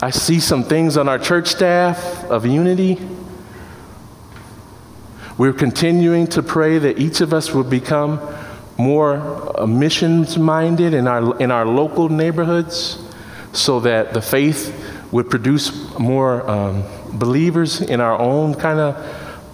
[0.00, 2.98] I see some things on our church staff of unity.
[5.36, 8.20] We're continuing to pray that each of us will become
[8.78, 12.98] more uh, missions minded in our, in our local neighborhoods
[13.52, 14.74] so that the faith
[15.12, 18.96] would produce more um, believers in our own kind of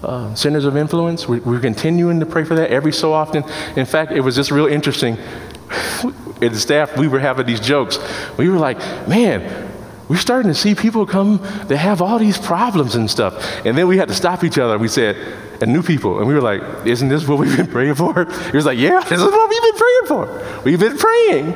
[0.03, 1.29] uh, centers of influence.
[1.29, 3.45] We, we're continuing to pray for that every so often.
[3.77, 5.19] In fact, it was just real interesting.
[6.41, 7.99] In the staff, we were having these jokes.
[8.37, 9.73] We were like, man,
[10.09, 13.65] we're starting to see people come that have all these problems and stuff.
[13.65, 14.79] And then we had to stop each other.
[14.79, 15.17] We said,
[15.63, 16.19] and new people.
[16.19, 18.13] And we were like, isn't this what we've been praying for?
[18.51, 20.63] He was like, yeah, this is what we've been praying for.
[20.65, 21.55] We've been praying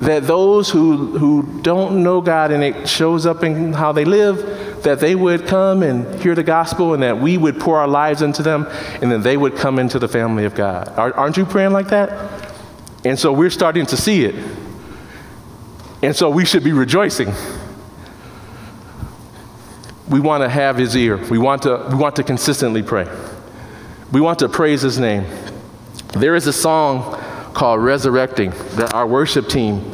[0.00, 4.38] that those who, who don't know God and it shows up in how they live,
[4.84, 8.22] that they would come and hear the gospel and that we would pour our lives
[8.22, 8.66] into them
[9.02, 10.88] and then they would come into the family of God.
[10.96, 12.52] Aren't you praying like that?
[13.04, 14.34] And so we're starting to see it.
[16.02, 17.32] And so we should be rejoicing.
[20.08, 21.16] We want to have his ear.
[21.16, 23.08] We want to, we want to consistently pray.
[24.12, 25.26] We want to praise his name.
[26.12, 27.20] There is a song
[27.54, 29.93] called Resurrecting that our worship team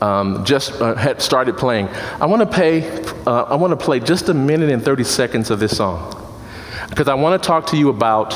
[0.00, 1.88] um, just uh, had started playing.
[2.20, 2.88] I want to play.
[3.26, 6.20] Uh, I want to play just a minute and 30 seconds of this song
[6.90, 8.34] because I want to talk to you about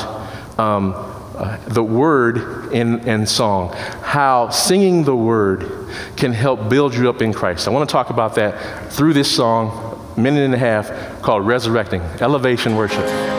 [0.59, 0.93] um,
[1.39, 3.71] uh, the word in, in song,
[4.03, 7.67] how singing the word can help build you up in Christ.
[7.67, 12.01] I want to talk about that through this song, minute and a half, called Resurrecting,
[12.19, 13.38] Elevation Worship.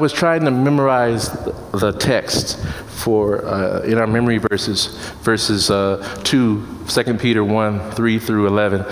[0.00, 1.30] Was trying to memorize
[1.72, 4.86] the text for uh, in our memory verses,
[5.22, 8.86] verses uh, 2, 2 Peter 1, 3 through 11, uh,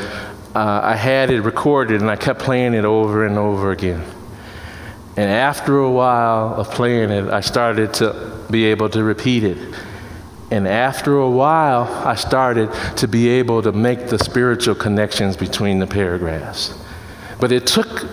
[0.54, 4.04] I had it recorded and I kept playing it over and over again.
[5.16, 9.74] And after a while of playing it, I started to be able to repeat it.
[10.50, 15.78] And after a while, I started to be able to make the spiritual connections between
[15.78, 16.74] the paragraphs.
[17.40, 18.06] But it took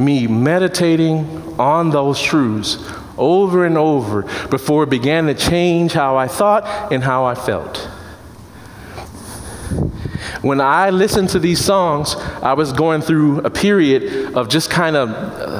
[0.00, 2.78] me meditating on those truths
[3.18, 7.76] over and over before it began to change how I thought and how I felt.
[10.42, 14.96] When I listened to these songs, I was going through a period of just kind
[14.96, 15.10] of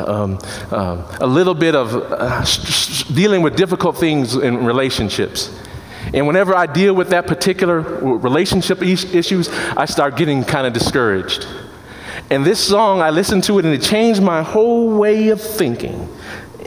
[0.08, 0.38] um,
[0.70, 5.54] um, a little bit of uh, sh- sh- dealing with difficult things in relationships.
[6.14, 10.72] And whenever I deal with that particular relationship is- issues, I start getting kind of
[10.72, 11.46] discouraged.
[12.30, 16.08] And this song, I listened to it and it changed my whole way of thinking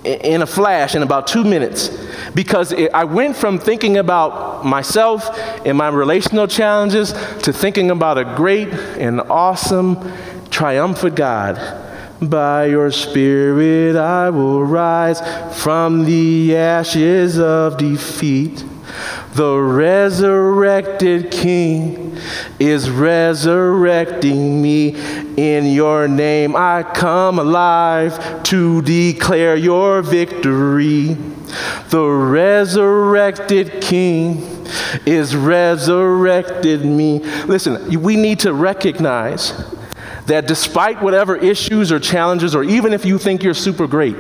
[0.04, 1.90] in a flash, in about two minutes.
[2.36, 5.30] Because it, I went from thinking about myself
[5.66, 10.12] and my relational challenges to thinking about a great and awesome,
[10.50, 11.80] triumphant God.
[12.22, 15.22] By your spirit I will rise
[15.62, 18.64] from the ashes of defeat.
[19.34, 22.16] The resurrected King
[22.60, 24.96] is resurrecting me.
[25.36, 31.18] In your name I come alive to declare your victory.
[31.90, 34.68] The resurrected King
[35.06, 37.20] is resurrected me.
[37.46, 39.52] Listen, we need to recognize
[40.28, 44.16] that despite whatever issues or challenges, or even if you think you're super great,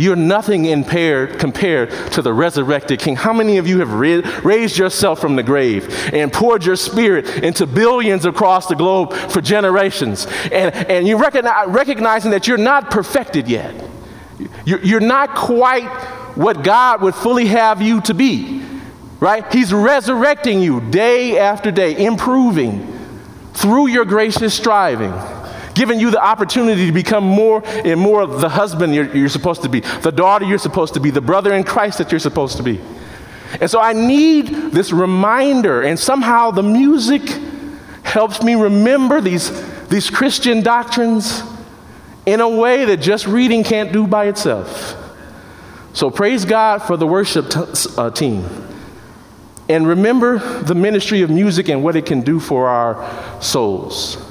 [0.00, 3.16] you're nothing impaired compared to the resurrected King.
[3.16, 7.28] How many of you have ra- raised yourself from the grave and poured your spirit
[7.44, 10.26] into billions across the globe for generations?
[10.50, 13.74] And, and you recognize, recognizing that you're not perfected yet.
[14.64, 15.88] You're, you're not quite
[16.34, 18.64] what God would fully have you to be,
[19.20, 19.52] right?
[19.52, 22.86] He's resurrecting you day after day, improving
[23.52, 25.12] through your gracious striving
[25.80, 29.68] giving you the opportunity to become more and more the husband you're, you're, supposed to
[29.70, 32.62] be, the daughter you're supposed to be, the brother in Christ that you're supposed to
[32.62, 32.78] be.
[33.62, 37.22] And so I need this reminder, and somehow the music
[38.02, 39.50] helps me remember these,
[39.88, 41.42] these Christian doctrines
[42.26, 44.94] in a way that just reading can't do by itself.
[45.94, 47.64] So praise God for the worship t-
[47.96, 48.44] uh, team.
[49.70, 54.26] And remember the ministry of music and what it can do for our souls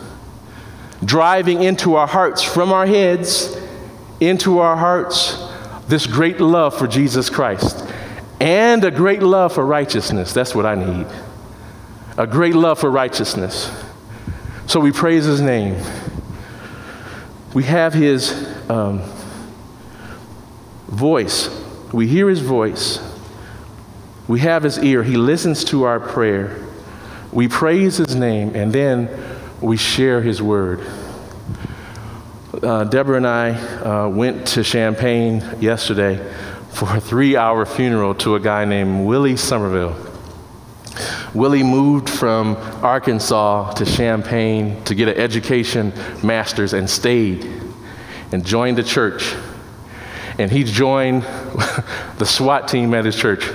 [1.03, 3.55] driving into our hearts from our heads
[4.19, 5.37] into our hearts
[5.87, 7.85] this great love for Jesus Christ
[8.39, 10.33] and a great love for righteousness.
[10.33, 11.07] That's what I need.
[12.17, 13.71] A great love for righteousness.
[14.67, 15.81] So we praise his name.
[17.53, 18.31] We have his
[18.69, 19.01] um,
[20.87, 21.49] voice.
[21.91, 22.99] We hear his voice.
[24.27, 25.03] We have his ear.
[25.03, 26.63] He listens to our prayer.
[27.31, 29.07] We praise his name, and then
[29.61, 30.85] we share his word.
[32.61, 36.17] Uh, Deborah and I uh, went to Champaign yesterday
[36.71, 39.95] for a three hour funeral to a guy named Willie Somerville.
[41.33, 45.93] Willie moved from Arkansas to Champaign to get an education
[46.23, 47.45] master's and stayed
[48.31, 49.35] and joined the church.
[50.37, 51.23] And he joined
[52.17, 53.49] the SWAT team at his church,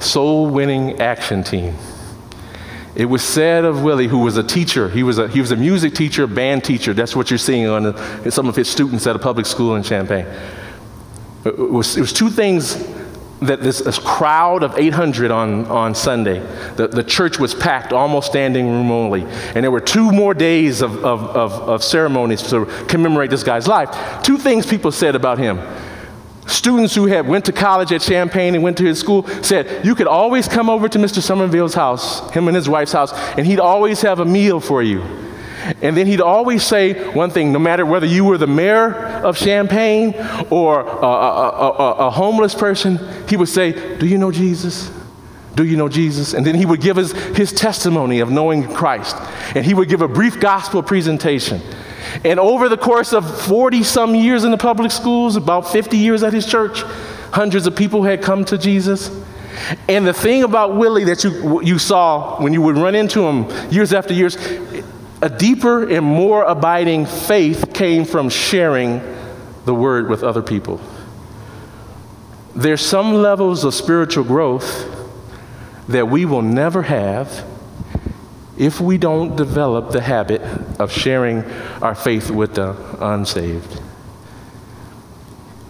[0.00, 1.74] Soul Winning Action Team.
[2.96, 5.56] It was said of Willie, who was a teacher, he was a, he was a
[5.56, 6.94] music teacher, band teacher.
[6.94, 9.82] That's what you're seeing on the, some of his students at a public school in
[9.82, 10.26] Champaign.
[11.44, 12.76] It was, it was two things
[13.40, 16.38] that this, this, crowd of 800 on, on Sunday,
[16.76, 19.22] the, the church was packed, almost standing room only.
[19.22, 23.66] And there were two more days of, of, of, of ceremonies to commemorate this guy's
[23.66, 24.22] life.
[24.22, 25.58] Two things people said about him.
[26.46, 29.94] Students who had went to college at Champaign and went to his school said, you
[29.94, 31.22] could always come over to Mr.
[31.22, 35.02] Somerville's house, him and his wife's house, and he'd always have a meal for you.
[35.80, 39.38] And then he'd always say one thing no matter whether you were the mayor of
[39.38, 40.14] Champaign
[40.50, 44.92] or a, a, a, a, homeless person, he would say, Do you know Jesus?
[45.54, 46.34] Do you know Jesus?
[46.34, 49.16] And then he would give us his testimony of knowing Christ.
[49.54, 51.62] And he would give a brief gospel presentation.
[52.22, 56.22] And over the course of 40 some years in the public schools, about 50 years
[56.22, 56.82] at his church,
[57.32, 59.10] hundreds of people had come to Jesus.
[59.88, 63.70] And the thing about Willie that you, you saw when you would run into him
[63.70, 64.36] years after years,
[65.22, 69.00] a deeper and more abiding faith came from sharing
[69.64, 70.80] the word with other people.
[72.54, 74.90] There's some levels of spiritual growth
[75.88, 77.44] that we will never have
[78.56, 80.40] if we don't develop the habit
[80.78, 81.44] of sharing
[81.82, 83.80] our faith with the unsaved.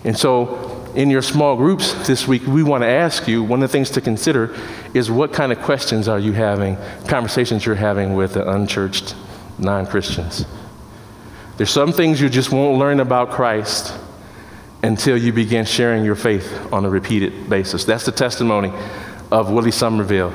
[0.05, 3.69] And so, in your small groups this week, we want to ask you one of
[3.69, 4.55] the things to consider
[4.93, 6.77] is what kind of questions are you having,
[7.09, 9.17] conversations you're having with the unchurched
[9.59, 10.45] non Christians.
[11.57, 13.95] There's some things you just won't learn about Christ
[14.83, 17.85] until you begin sharing your faith on a repeated basis.
[17.85, 18.73] That's the testimony
[19.33, 20.33] of Willie Somerville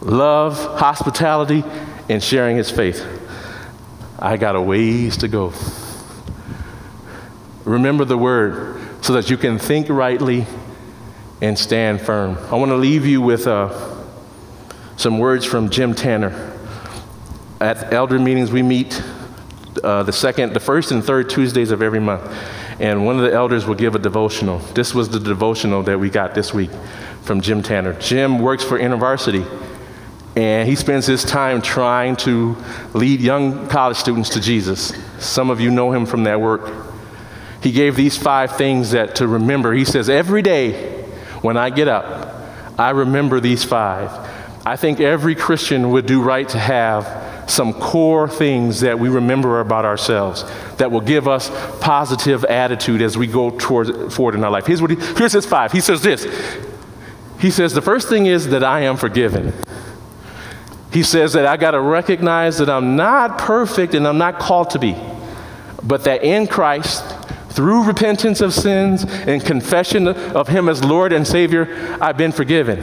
[0.00, 1.64] love, hospitality,
[2.08, 3.21] and sharing his faith.
[4.24, 5.52] I got a ways to go.
[7.64, 10.46] Remember the word so that you can think rightly
[11.40, 12.38] and stand firm.
[12.48, 13.96] I want to leave you with uh,
[14.96, 16.56] some words from Jim Tanner.
[17.60, 19.02] At elder meetings, we meet
[19.82, 22.22] uh, the second, the first and third Tuesdays of every month.
[22.78, 24.60] And one of the elders will give a devotional.
[24.60, 26.70] This was the devotional that we got this week
[27.22, 27.94] from Jim Tanner.
[27.94, 29.71] Jim works for InterVarsity
[30.34, 32.56] and he spends his time trying to
[32.94, 34.92] lead young college students to Jesus.
[35.18, 36.72] Some of you know him from that work.
[37.62, 39.72] He gave these five things that to remember.
[39.72, 41.02] He says, Every day
[41.42, 42.34] when I get up,
[42.78, 44.10] I remember these five.
[44.64, 49.60] I think every Christian would do right to have some core things that we remember
[49.60, 50.44] about ourselves
[50.76, 54.66] that will give us positive attitude as we go towards, forward in our life.
[54.66, 55.72] Here's, what he, here's his five.
[55.72, 56.24] He says this.
[57.38, 59.52] He says, The first thing is that I am forgiven.
[60.92, 64.70] He says that I got to recognize that I'm not perfect and I'm not called
[64.70, 64.94] to be,
[65.82, 67.02] but that in Christ,
[67.48, 72.80] through repentance of sins and confession of Him as Lord and Savior, I've been forgiven.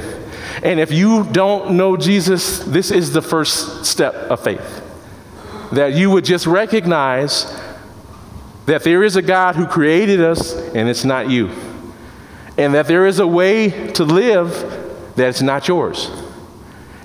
[0.63, 4.83] And if you don't know Jesus, this is the first step of faith.
[5.71, 7.45] That you would just recognize
[8.65, 11.51] that there is a God who created us and it's not you.
[12.57, 16.09] And that there is a way to live that's not yours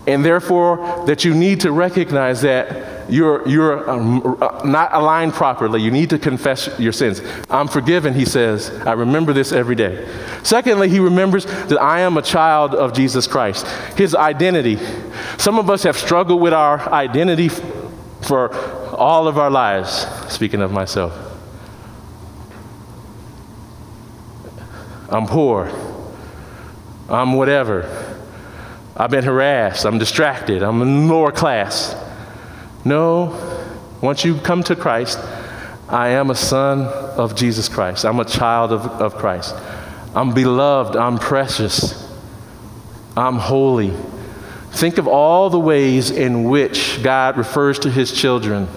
[0.06, 5.82] and therefore that you need to recognize that you're, you're um, uh, not aligned properly.
[5.82, 7.20] You need to confess your sins.
[7.50, 8.70] I'm forgiven, he says.
[8.86, 10.08] I remember this every day.
[10.42, 14.78] Secondly, he remembers that I am a child of Jesus Christ, his identity.
[15.38, 18.54] Some of us have struggled with our identity for
[18.94, 21.12] all of our lives, speaking of myself.
[25.10, 25.70] I'm poor.
[27.08, 27.82] I'm whatever.
[28.96, 29.84] I've been harassed.
[29.84, 30.62] I'm distracted.
[30.62, 31.96] I'm in lower class.
[32.84, 33.36] No,
[34.00, 35.18] once you come to Christ,
[35.88, 38.04] I am a son of Jesus Christ.
[38.04, 39.54] I'm a child of, of Christ.
[40.14, 40.96] I'm beloved.
[40.96, 42.00] I'm precious.
[43.16, 43.92] I'm holy.
[44.70, 48.68] Think of all the ways in which God refers to his children,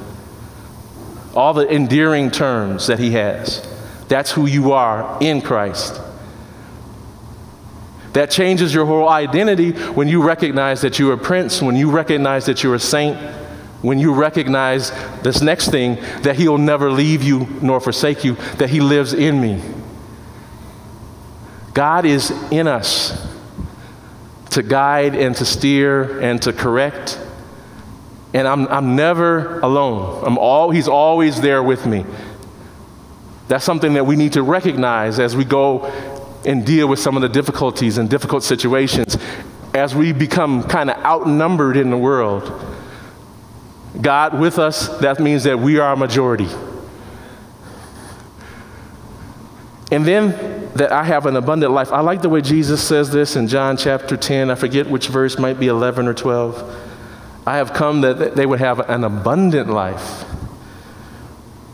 [1.36, 3.68] all the endearing terms that he has.
[4.08, 6.00] That's who you are in Christ.
[8.18, 12.48] That changes your whole identity when you recognize that you're a prince, when you recognize
[12.48, 13.16] that you're a saint,
[13.84, 14.90] when you recognize
[15.22, 19.40] this next thing that He'll never leave you nor forsake you, that He lives in
[19.40, 19.62] me.
[21.76, 23.24] God is in us
[24.50, 27.20] to guide and to steer and to correct.
[28.34, 30.24] And I'm, I'm never alone.
[30.26, 32.04] I'm all, he's always there with me.
[33.48, 35.86] That's something that we need to recognize as we go
[36.48, 39.18] and deal with some of the difficulties and difficult situations,
[39.74, 42.52] as we become kind of outnumbered in the world.
[44.02, 46.48] God with us, that means that we are a majority.
[49.92, 51.92] And then that I have an abundant life.
[51.92, 54.50] I like the way Jesus says this in John chapter 10.
[54.50, 56.84] I forget which verse, might be 11 or 12.
[57.46, 60.24] I have come that they would have an abundant life.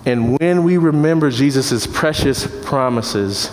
[0.05, 3.51] And when we remember Jesus' precious promises,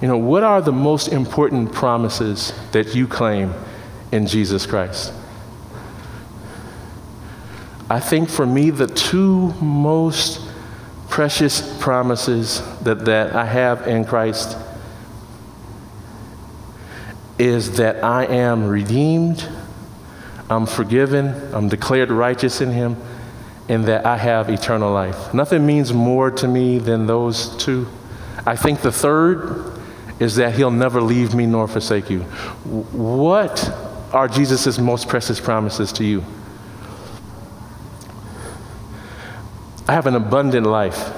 [0.00, 3.52] you know, what are the most important promises that you claim
[4.12, 5.12] in Jesus Christ?
[7.90, 10.40] I think for me, the two most
[11.08, 14.56] precious promises that, that I have in Christ
[17.36, 19.46] is that I am redeemed,
[20.48, 22.96] I'm forgiven, I'm declared righteous in Him,
[23.68, 25.34] and that I have eternal life.
[25.34, 27.88] Nothing means more to me than those two.
[28.46, 29.69] I think the third
[30.20, 32.20] is that He'll never leave me nor forsake you.
[32.20, 33.72] What
[34.12, 36.24] are Jesus' most precious promises to you?
[39.88, 41.16] I have an abundant life.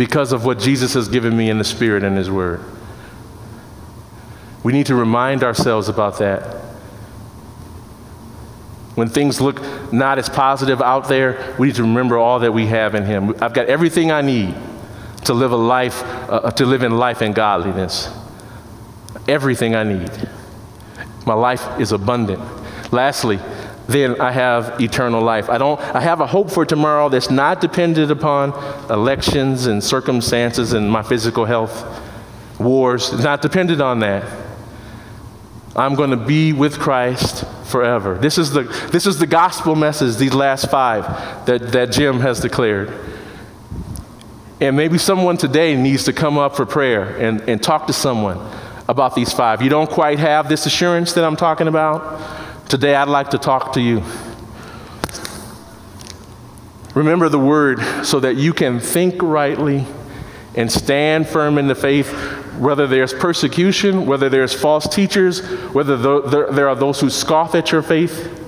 [0.00, 2.64] because of what Jesus has given me in the Spirit and His Word.
[4.62, 6.42] We need to remind ourselves about that.
[8.94, 9.60] When things look
[9.92, 13.34] not as positive out there, we need to remember all that we have in Him.
[13.42, 14.54] I've got everything I need
[15.24, 18.08] to live a life, uh, to live in life and godliness.
[19.28, 20.10] Everything I need.
[21.26, 22.40] My life is abundant.
[22.92, 23.38] Lastly,
[23.86, 25.50] then I have eternal life.
[25.50, 28.52] I don't I have a hope for tomorrow that's not dependent upon
[28.88, 31.84] elections and circumstances and my physical health,
[32.58, 33.12] wars.
[33.12, 34.24] It's not dependent on that.
[35.76, 38.16] I'm going to be with Christ forever.
[38.16, 38.62] This is the
[38.92, 43.09] this is the gospel message these last 5 that that Jim has declared.
[44.60, 48.38] And maybe someone today needs to come up for prayer and, and talk to someone
[48.88, 49.62] about these five.
[49.62, 52.40] You don't quite have this assurance that I'm talking about
[52.70, 54.00] Today, I'd like to talk to you.
[56.94, 59.84] Remember the word so that you can think rightly
[60.54, 62.12] and stand firm in the faith,
[62.60, 65.40] whether there's persecution, whether there's false teachers,
[65.72, 65.96] whether
[66.52, 68.40] there are those who scoff at your faith.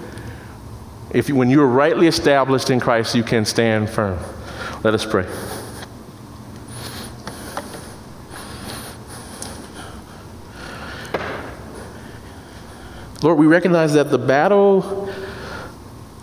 [1.11, 4.21] If, when you're rightly established in Christ, you can stand firm.
[4.85, 5.27] Let us pray.
[13.23, 15.09] Lord, we recognize that the battle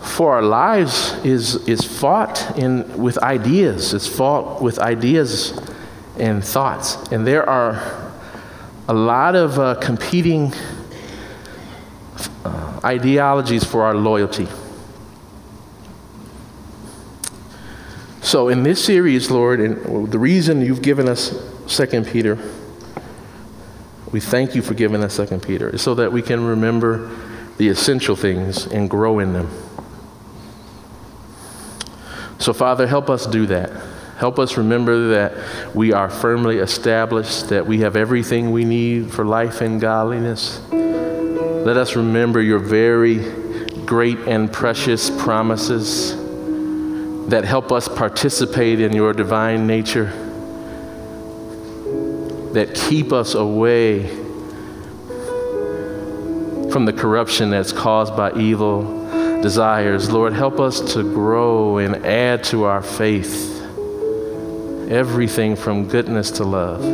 [0.02, 3.94] for our lives is, is fought in, with ideas.
[3.94, 5.58] It's fought with ideas
[6.18, 6.96] and thoughts.
[7.10, 8.12] And there are
[8.86, 10.52] a lot of uh, competing
[12.44, 14.48] uh, ideologies for our loyalty.
[18.20, 21.34] So, in this series, Lord, and the reason you've given us
[21.66, 22.38] Second Peter
[24.12, 27.10] we thank you for giving us Second Peter so that we can remember
[27.58, 29.50] the essential things and grow in them.
[32.38, 33.70] So, Father, help us do that.
[34.16, 39.24] Help us remember that we are firmly established, that we have everything we need for
[39.24, 40.60] life and godliness.
[40.70, 43.18] Let us remember your very
[43.84, 46.16] great and precious promises
[47.28, 50.29] that help us participate in your divine nature
[52.52, 54.08] that keep us away
[56.70, 59.00] from the corruption that's caused by evil
[59.42, 60.10] desires.
[60.10, 63.60] Lord, help us to grow and add to our faith
[64.90, 66.84] everything from goodness to love.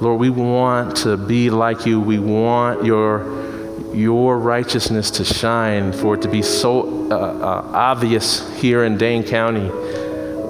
[0.00, 2.00] Lord, we want to be like you.
[2.00, 8.46] We want your, your righteousness to shine, for it to be so uh, uh, obvious
[8.56, 9.70] here in Dane County.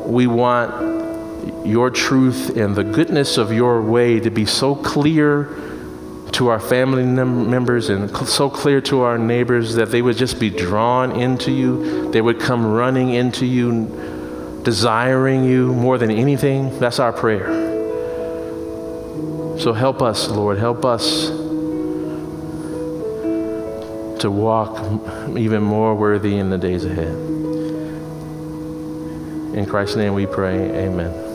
[0.04, 0.95] We want
[1.64, 5.44] your truth and the goodness of your way to be so clear
[6.32, 10.50] to our family members and so clear to our neighbors that they would just be
[10.50, 12.10] drawn into you.
[12.10, 16.78] They would come running into you, desiring you more than anything.
[16.78, 17.46] That's our prayer.
[19.58, 20.58] So help us, Lord.
[20.58, 21.28] Help us
[24.20, 24.78] to walk
[25.36, 27.16] even more worthy in the days ahead.
[29.56, 31.25] In Christ's name we pray, amen.